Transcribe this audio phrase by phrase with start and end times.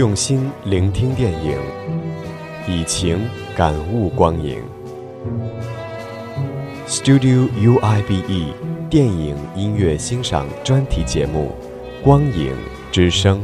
[0.00, 1.58] 用心聆听电影，
[2.66, 3.20] 以情
[3.54, 4.62] 感悟光影。
[6.88, 8.54] Studio UIBE
[8.88, 11.52] 电影音乐欣赏专题节目
[12.02, 12.56] 《光影
[12.90, 13.38] 之声》。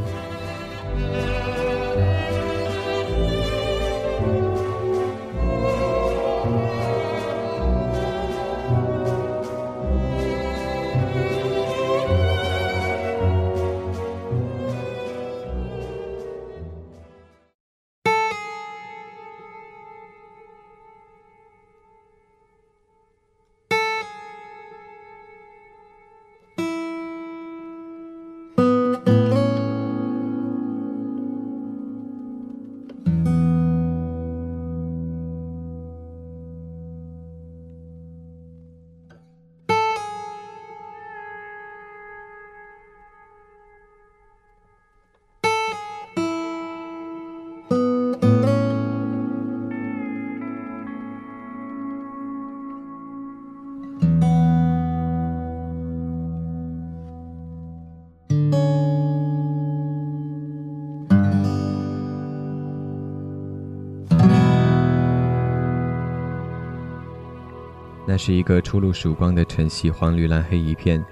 [68.17, 71.03] 是一个初露曙光的晨曦，黄绿蓝黑一片。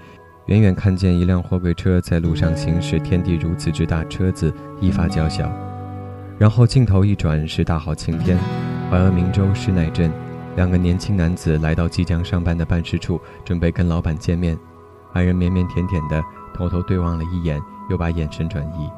[0.46, 5.50] 远远看见一辆货柜车在路上行驶，天地如此之大，车子一发娇小。
[6.38, 8.38] 然后镜头一转，是大好晴天。
[8.90, 10.12] 淮安明州施耐镇，
[10.54, 14.56] 两个年轻男子来到即将上班的办事处，准备跟老板见面。
[15.12, 16.22] 二人腼腼腆腆的，
[16.54, 18.88] 偷偷对望了一眼，又把眼神转移。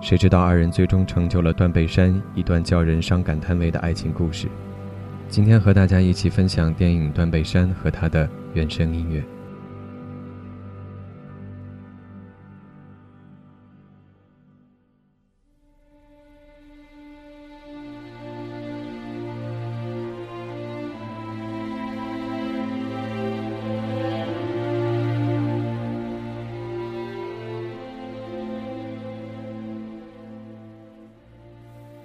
[0.00, 4.48] 谁知道二人最终成就了断背山一段叫人伤感叹为的爱情故事。
[5.32, 9.24] 今天和大家一起分享电影《断背山》和他的原声音乐。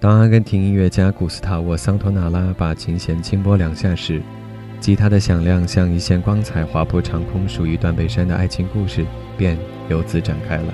[0.08, 4.22] 当阿根廷音乐家古斯塔沃·桑托纳拉把琴弦轻拨两下时，
[4.80, 9.04] 吉他的响亮像一线光彩划破长空，属于断背山的爱情故事
[9.36, 9.58] 便
[9.90, 10.72] 由此展开了。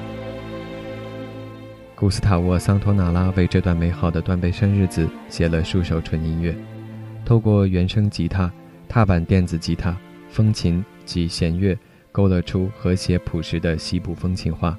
[1.97, 6.55] 古斯塔沃·桑托纳拉为这段美好的断背山日子写了数首纯音乐，
[7.25, 8.49] 透过原声吉他、
[8.89, 9.97] 踏板电子吉他、
[10.29, 11.77] 风琴及弦乐，
[12.13, 14.79] 勾勒出和谐朴实的西部风情画，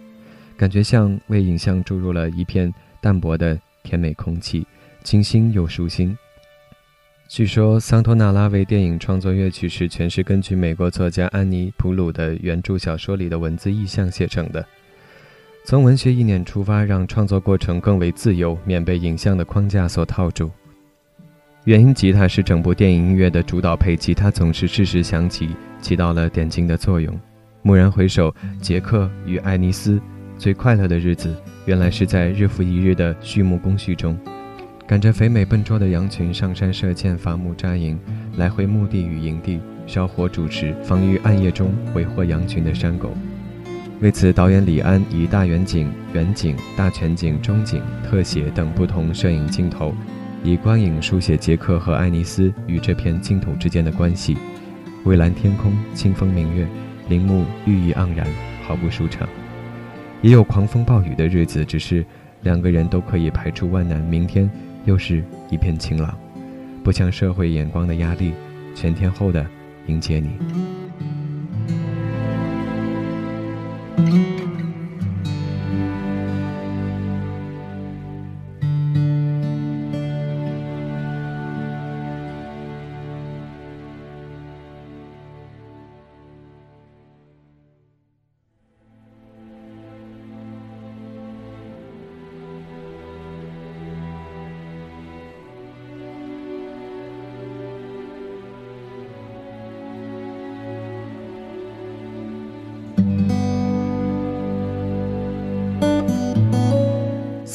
[0.56, 3.60] 感觉像为影像注入了一片淡薄的。
[3.86, 4.66] 甜美空气，
[5.04, 6.18] 清新又舒心。
[7.28, 14.66] 据说桑托纳拉为电影创作乐曲时，全是根据美国作家安妮·普鲁的原著小说里的文字意象写成的。
[15.64, 20.52] 从文学意念出发，让创作过程更为自由，免被影像的框架所套住。
[21.64, 25.50] 原音吉他是整部电影音乐的主导配器，它总是适时响起，
[25.82, 27.20] 起到了点睛的作用。
[27.64, 28.32] 蓦然回首，
[28.62, 30.00] 杰克与爱丽丝
[30.38, 31.36] 最快乐的日子。
[31.66, 34.16] 原来是在日复一日的畜牧工序中，
[34.86, 38.00] 赶着肥美笨拙的羊群上山射箭、伐木扎营，
[38.38, 43.12] 来回墓地与营地烧火煮食，防御暗夜中为祸羊群的山狗。
[44.00, 49.96] 为此，导演李安以大远景、远景、大全景、中景、特写等不同摄影镜头，
[50.44, 54.38] 以光影书写杰克和爱丽丝与这片净土之间的关系。
[55.04, 56.68] 蔚蓝天空，清风明月，
[57.10, 58.28] 林木寓意盎然，
[58.64, 59.28] 毫不舒畅。
[60.26, 62.04] 也有狂风暴雨的日子，只是
[62.42, 64.50] 两个人都可以排除万难，明天
[64.86, 66.18] 又是一片晴朗，
[66.84, 68.34] 不像社会眼光的压力，
[68.74, 69.46] 全天候的
[69.86, 70.32] 迎接你。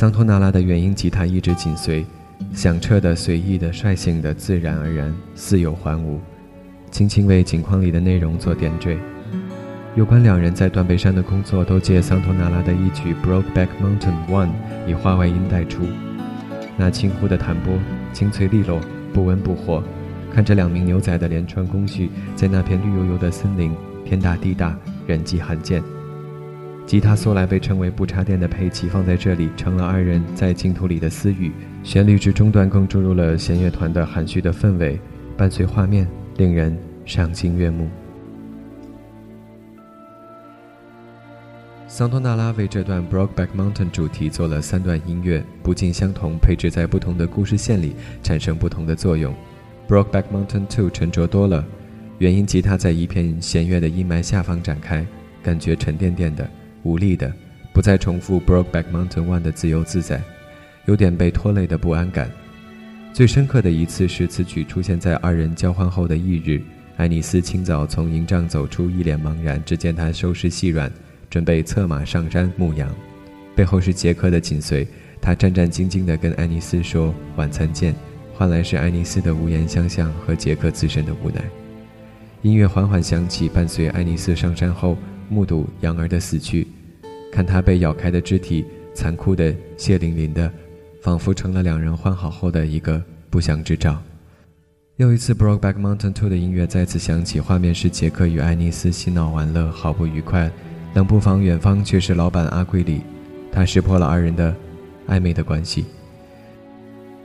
[0.00, 2.06] 桑托纳拉的原音吉他一直紧随，
[2.55, 6.19] 响彻的、随意的、率性的、自然而然，似有还无，
[6.91, 8.97] 轻轻为景框里的内容做点缀。
[9.94, 14.49] 有关两人在断背山的工作，都借桑托纳拉的一曲《Brokeback Mountain One》
[14.88, 15.82] 以画外音带出。
[16.79, 17.75] 那轻忽的弹拨，
[18.14, 18.81] 清脆利落，
[19.12, 19.85] 不温不火。
[20.32, 23.76] 看着两名牛仔的连串工序，在那片绿油油的森林，
[24.06, 24.75] 天大地大，
[25.06, 25.82] 人迹罕见。
[26.91, 31.53] 吉他素来被称为不插电的配器，放在这里成了二人在净土里的私语。
[31.85, 34.99] 旋律之中段更注入了弦乐团的含蓄的氛围，
[35.37, 36.05] 伴随画面，
[36.37, 37.89] 令人赏心悦目。
[41.87, 49.33] 桑托纳拉为这段《Brokeback Mountain》主题做了三段音乐，不尽相同，配置在不同的故事线里，产生不同的作用。
[49.89, 51.65] 《Brokeback Mountain Two》沉着多了，
[52.19, 55.07] 原音吉他在一片弦乐的阴霾下方展开，
[55.41, 56.51] 感觉沉甸甸的。
[56.82, 57.32] 无力的，
[57.73, 60.23] 不再重复《Brokeback Mountain One》的自由自在，
[60.87, 62.31] 有点被拖累的不安感。
[63.12, 66.62] 最深刻的一次是此曲出现在二人交换后的翌日，
[66.97, 69.62] 爱丽丝清早从营帐走出，一脸茫然。
[69.65, 70.91] 只见她收拾细软，
[71.29, 72.88] 准备策马上山牧羊，
[73.55, 74.87] 背后是杰克的紧随。
[75.23, 77.94] 他战战兢兢地跟爱丽丝说：“晚餐见。”
[78.33, 81.44] 换来是爱丽丝的无言相向和杰克自身的无奈。
[82.41, 84.97] 音乐缓缓响起，伴随爱丽丝上山后。
[85.31, 86.67] 目睹羊儿的死去，
[87.32, 90.53] 看他被咬开的肢体，残酷的、血淋淋的，
[91.00, 93.97] 仿佛成了两人欢好后的一个不祥之兆。
[94.97, 100.50] 又一次《Brokeback Mountain Two》的音乐再次响起，画面是杰克与爱丽丝嬉闹玩乐，毫不愉快。
[100.93, 103.00] 冷不防，远方却是老板阿贵里，
[103.53, 104.55] 他识破了二人的
[105.09, 105.87] 暧昧的关系。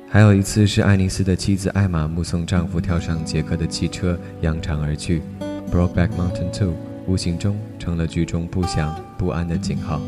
[0.07, 5.21] 还有一次是爱丽丝的妻子艾玛目送丈夫跳上杰克的汽车，扬长而去。
[5.69, 6.69] 《Brokeback Mountain Two》。
[7.07, 10.01] 无形中成了剧中不祥不安的警号。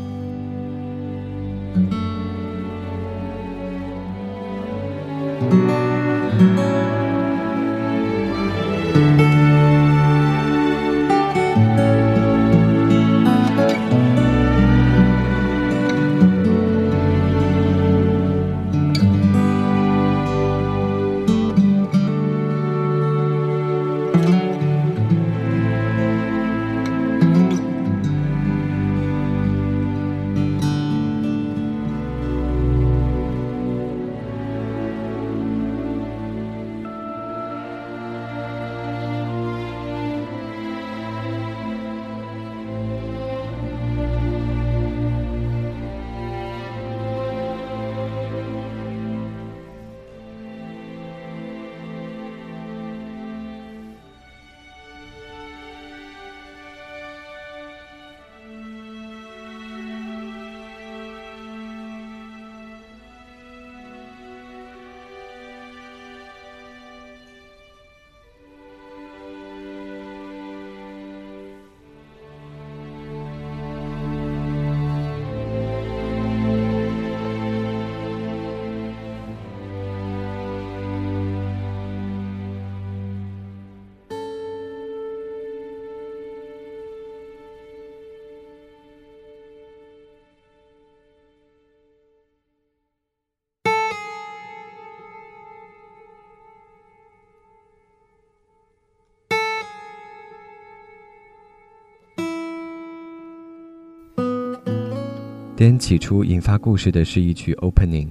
[105.66, 108.08] 影起初引发故事的是一曲 Opening，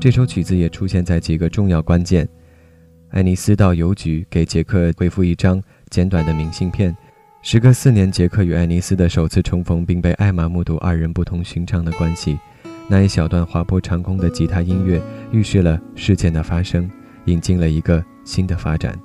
[0.00, 2.28] 这首曲子也出现在几个重要关键。
[3.10, 5.60] 爱丽丝到邮局给杰克回复一张
[5.90, 6.96] 简短的明信片。
[7.42, 12.38] 时隔四年，杰克与爱丽丝的首次重逢，并被艾玛目睹二人不同寻常的关系。
[12.88, 16.88] 那一小段划破长空的吉他音乐，预示了事件的发生，
[17.24, 18.96] 引进了一个新的发展。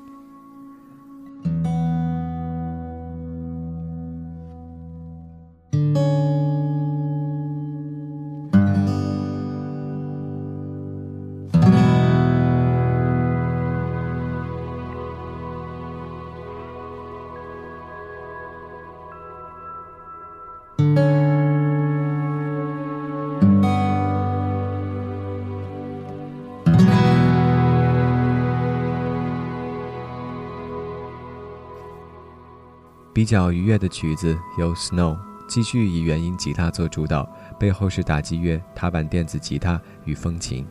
[33.22, 35.16] 比较愉悦的曲子由 Snow
[35.48, 37.24] 继续以原音吉他做主导，
[37.60, 40.66] 背后是打击乐、踏板电子吉他与风琴。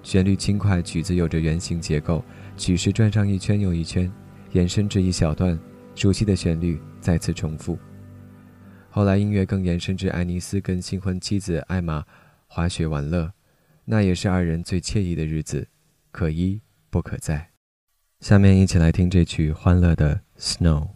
[0.00, 2.24] 旋律轻快，曲子有着圆形结构，
[2.56, 4.08] 曲式转上一圈又一圈，
[4.52, 5.58] 延伸至一小段，
[5.96, 7.76] 熟悉的旋律再次重复。
[8.88, 12.04] 后来音乐更延伸至爱丽丝跟新婚妻子艾玛
[12.46, 13.32] 滑雪玩乐，
[13.84, 15.66] 那也是二人最惬意的日子，
[16.12, 17.50] 可一不可再。
[18.20, 20.90] 下面一起来听这曲欢乐的 Snow。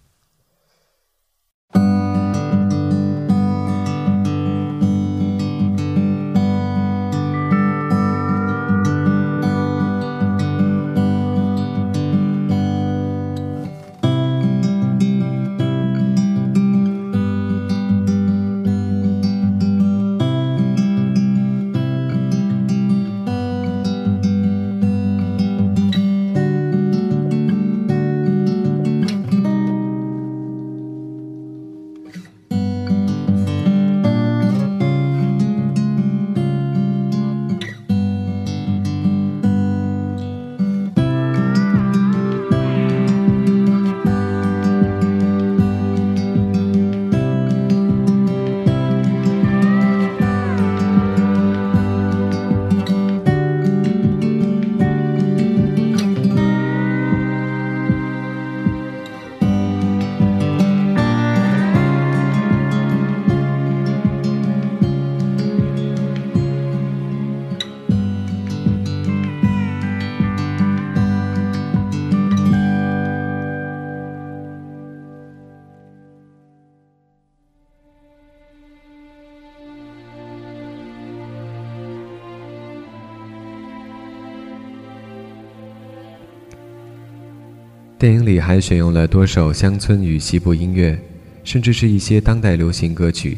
[87.98, 90.96] 电影里还选用了多首乡村与西部音乐，
[91.42, 93.36] 甚至是一些当代流行歌曲，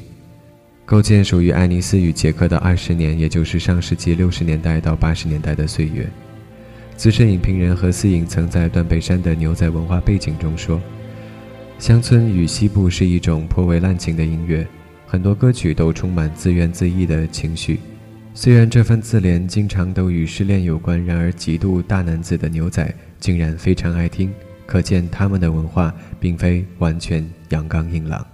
[0.84, 6.06] 构建属于爱丽丝与杰克的二十年，也就是上世纪六十年代到八十年代的岁月。
[6.94, 10.78] 资深影评人何思颖曾在断背山的牛仔文化背景中说
[11.80, 14.66] ：“乡村与西部是一种颇为滥情的音乐，
[15.06, 17.80] 很多歌曲都充满自怨自艾的情绪。”
[18.34, 24.30] 虽然这份自怜经常都与失恋有关，然而极度大男子的牛仔竟然非常爱听，
[24.70, 28.24] 可见他们的文化并非完全阳刚硬朗。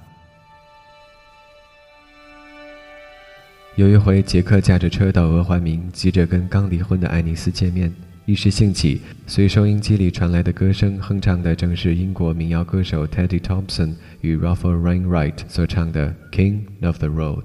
[3.77, 7.91] 有一回，杰克驾着车到俄怀明，急着跟刚离婚的爱丽丝见面，
[8.27, 17.45] 一时兴起，随收音机里传来的歌声哼唱的正是英国民谣歌手 Teddy Thompson 与 Ralph Wainwright 所唱的《King of the Road》。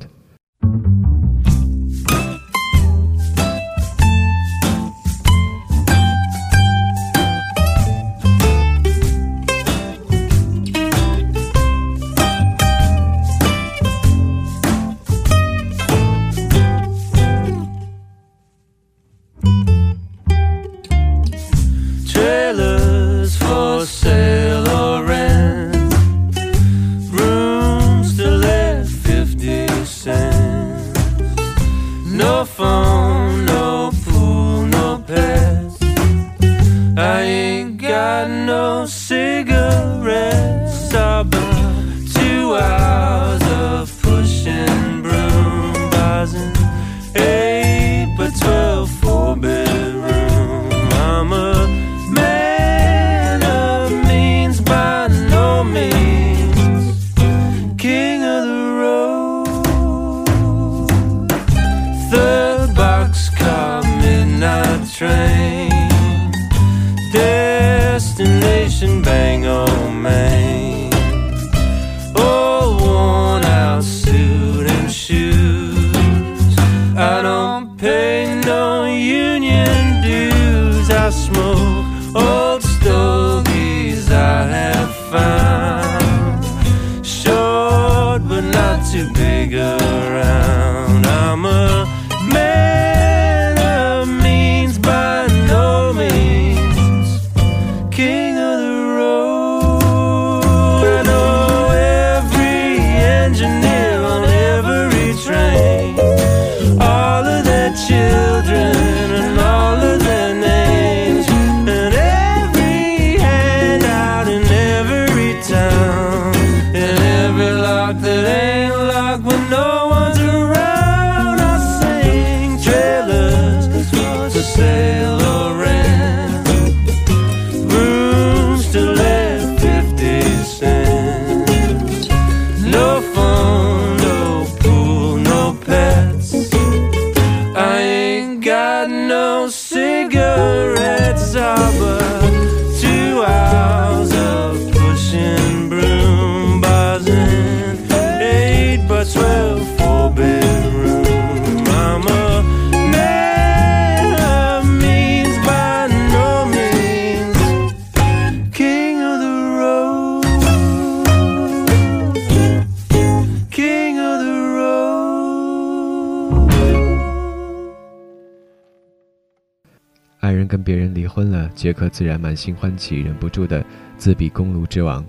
[171.56, 173.64] 杰克自然满心欢喜，忍不住的
[173.98, 175.06] 自比公路之王。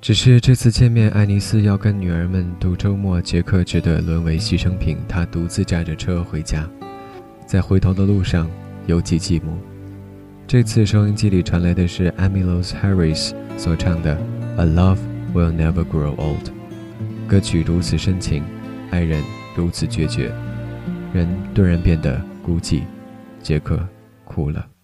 [0.00, 4.98] 只是这次见面，爱丽丝要跟女儿们度周末，杰克只得沦为牺牲品。
[5.08, 6.68] 他独自驾着车回家，
[7.46, 8.48] 在回头的路上
[8.86, 9.44] 尤其寂寞。
[10.46, 14.16] 这次收音机里传来的是 Emilos Harris 所唱的
[14.60, 14.98] 《A Love
[15.34, 16.44] Will Never Grow Old》，
[17.26, 18.44] 歌曲如此深情，
[18.90, 19.24] 爱人
[19.56, 20.30] 如此决绝，
[21.12, 22.82] 人顿然变得孤寂。
[23.42, 23.84] 杰克
[24.24, 24.75] 哭了。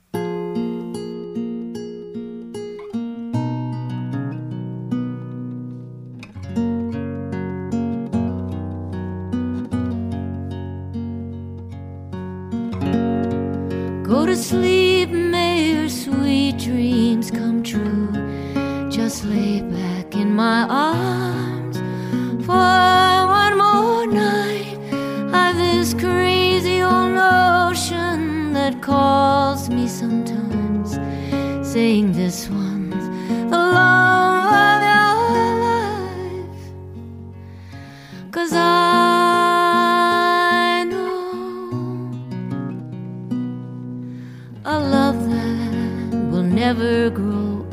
[44.65, 47.67] a love that will never grow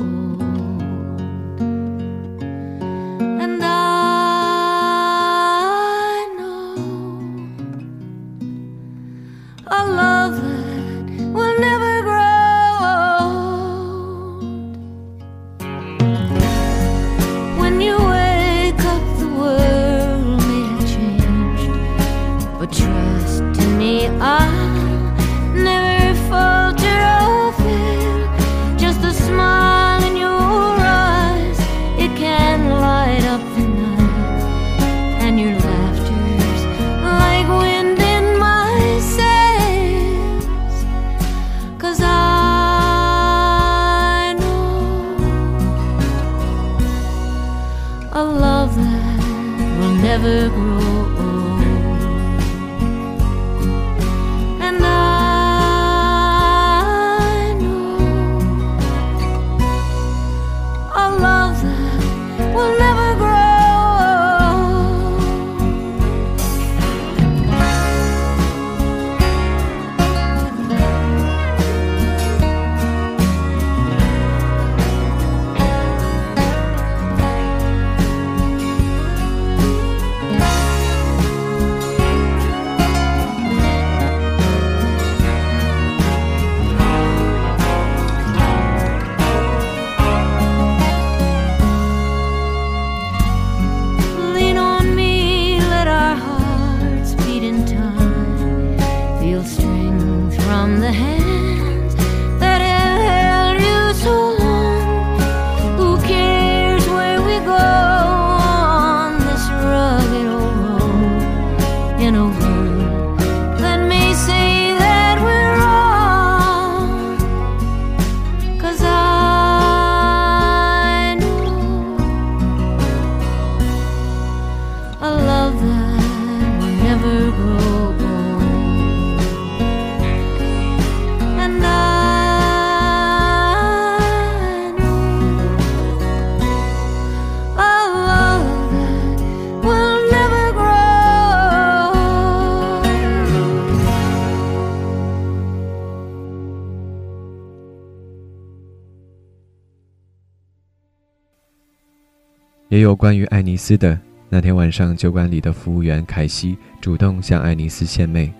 [152.70, 153.98] 也有关于爱丽丝的。
[154.28, 158.32] 那天晚上，酒馆里的服务员凯西主动向爱丽丝献媚。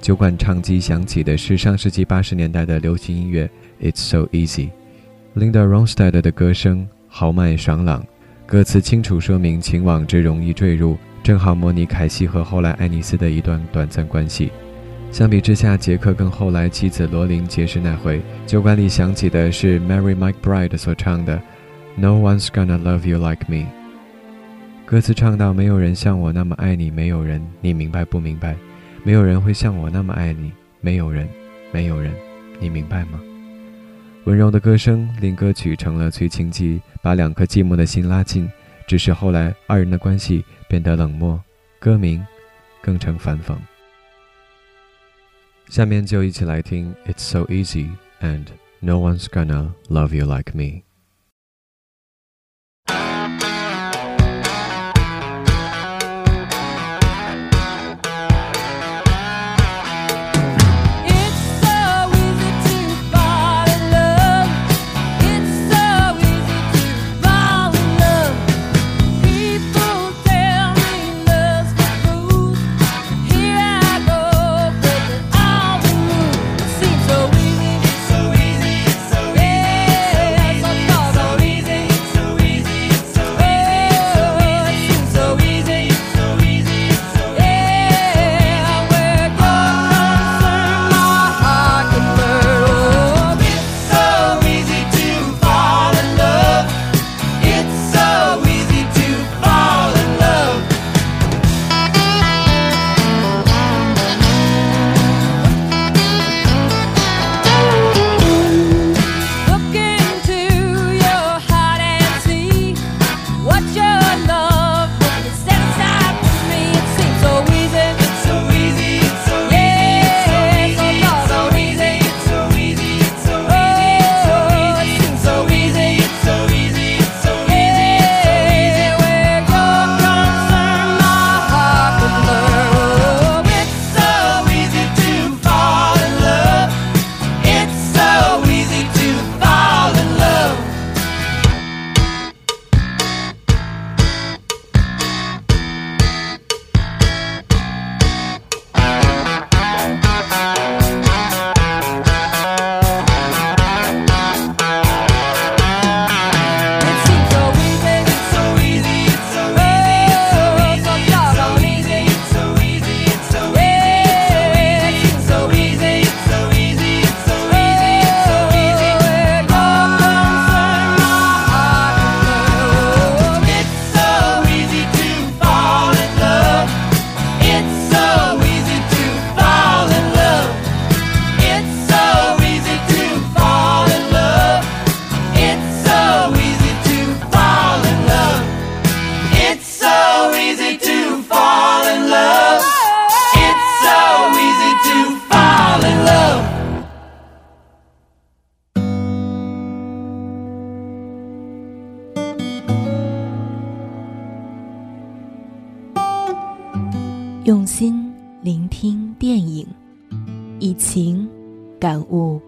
[0.00, 3.50] 酒馆唱机响起的是上世纪八十年代的流行音乐
[3.84, 4.70] 《It's So Easy》
[5.36, 8.06] ，Linda Ronstadt 的歌声豪迈爽朗，
[8.46, 14.52] 歌词清楚说明情网之容易坠入，正好模拟凯西和后来爱丽丝的一段短暂关系。
[15.10, 21.42] 相比之下，杰克跟后来妻子罗琳结识那回，酒馆里响起的是 Mary McBride 所唱的。
[21.96, 23.66] No one's gonna love you like me。
[24.86, 28.56] 歌词唱到：没有人像我那么爱你，没有人，你明白不明白？
[29.04, 31.28] 没有人会像我那么爱你，没有人，
[31.70, 32.12] 没有人，
[32.60, 33.20] 你明白吗？
[34.24, 38.50] 温柔的歌声令歌曲成了催情剂，把两颗寂寞的心拉近。
[38.86, 41.40] 只是后来二人的关系变得冷漠，
[41.78, 42.24] 歌名
[42.80, 43.56] 更成反讽。
[45.68, 47.86] 下面就一起来听《It's So Easy》
[48.20, 48.46] and
[48.80, 50.91] No One's Gonna Love You Like Me。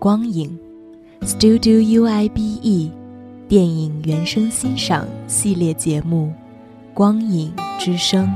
[0.04, 0.54] 光影。
[1.22, 2.90] Studio UIBE
[3.48, 6.30] 电影原声欣赏系列节目
[6.94, 8.26] 《光影之声》。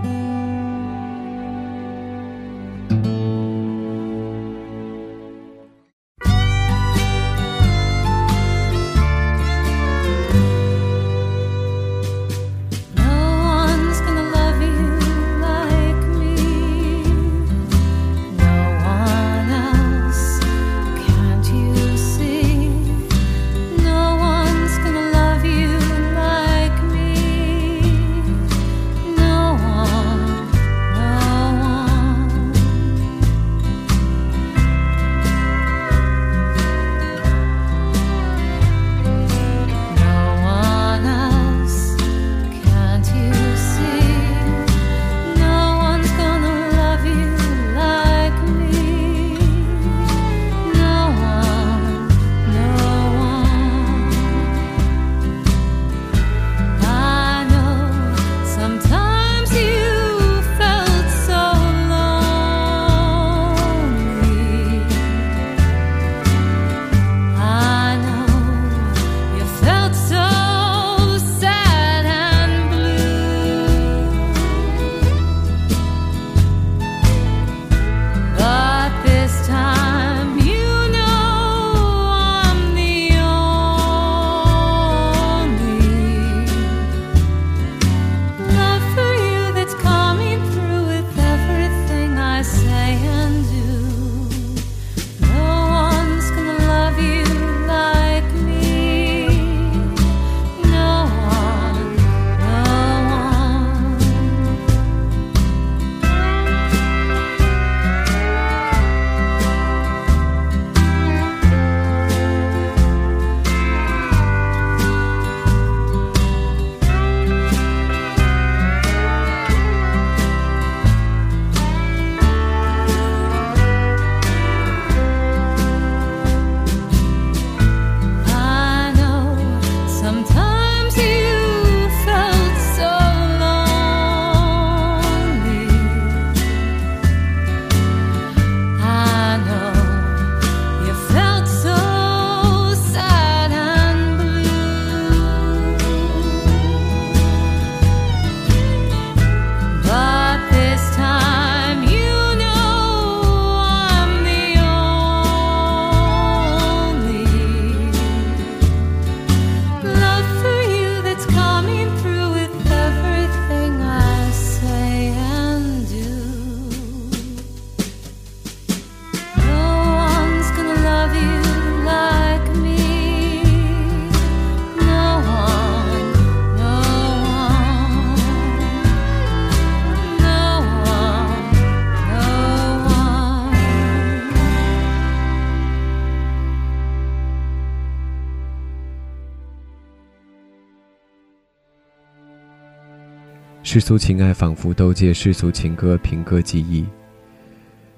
[193.78, 196.84] 世俗情爱仿佛都借世俗情歌评歌记忆。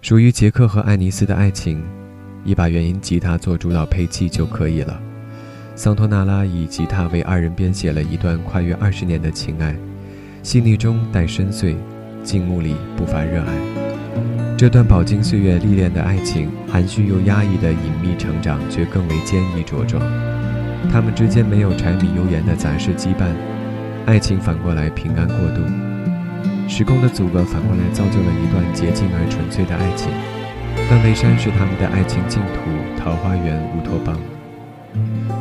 [0.02, 1.82] 属于杰克和爱丽丝的爱情，
[2.44, 5.00] 一把原音吉他做主导配器就可以了。
[5.74, 9.74] 桑托纳拉以吉他为二人编写了一段跨越二十年的情爱，
[10.42, 11.74] 细腻中带深邃，
[12.22, 13.54] 静穆里不乏热爱。
[14.58, 20.02] 这段饱经岁月历练的爱情，含蓄又压抑的隐秘成长，却更为坚毅茁壮。
[20.92, 23.32] 他们之间没有柴米油盐的杂事羁绊，
[24.06, 25.62] 爱情反过来平安过渡。
[26.68, 30.10] 时空的阻隔反过来造就了一段洁净而纯粹的爱情。
[30.88, 32.60] 断背山是他们的爱情净土，
[32.98, 34.20] 桃花源乌托邦。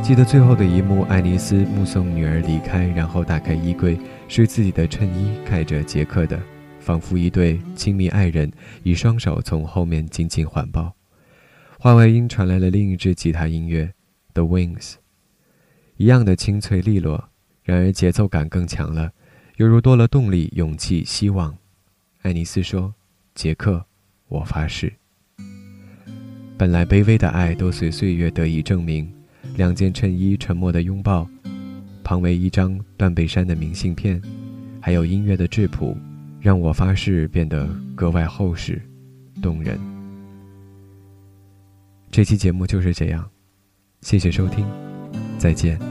[0.03, 6.39] 记得最后的一幕，爱丽丝目送女儿离开，然后打开衣柜，是自己的衬衣盖着杰克的，
[6.79, 8.51] 仿佛一对亲密爱人，
[8.83, 10.93] 以双手从后面紧紧环抱。
[11.79, 13.85] 话外音传来了另一支吉他音乐，
[14.33, 14.93] 《The Wings》，
[15.97, 17.28] 一样的清脆利落，
[17.69, 19.11] 然而节奏感更强了，
[19.57, 21.55] 犹如多了动力、勇气、希望。
[22.23, 22.91] 爱丽丝说
[23.35, 23.85] ：“杰克，
[24.27, 24.91] 我发誓。”
[26.57, 29.07] 本来卑微的爱都随岁月得以证明。
[29.55, 31.29] 两件衬衣，沉默的拥抱，
[32.03, 34.19] 旁为一张断背山的明信片，
[34.81, 35.95] 还有音乐的质朴，
[36.41, 38.81] 让我发誓变得格外厚实、
[39.43, 39.79] 动人。
[42.09, 43.29] 这期节目就是这样，
[44.01, 44.65] 谢谢收听，
[45.37, 45.88] 再见。